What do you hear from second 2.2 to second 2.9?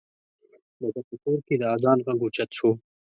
اوچت شو.